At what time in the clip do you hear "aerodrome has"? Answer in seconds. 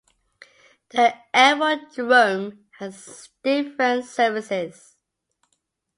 1.31-3.29